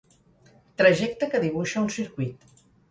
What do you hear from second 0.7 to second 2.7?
Trajecte que dibuixa un circuit.